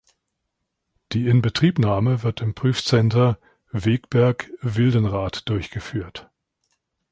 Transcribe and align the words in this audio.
Die 1.11 1.27
Inbetriebnahme 1.27 2.23
wird 2.23 2.41
im 2.41 2.55
Prüfcenter 2.55 3.37
Wegberg-Wildenrath 3.71 5.47
durchgeführt. 5.47 6.27